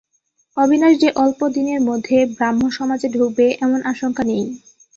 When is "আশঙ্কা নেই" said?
3.91-4.43